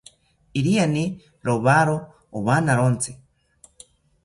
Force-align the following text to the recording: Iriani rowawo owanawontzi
Iriani 0.59 1.03
rowawo 1.45 1.97
owanawontzi 2.37 3.11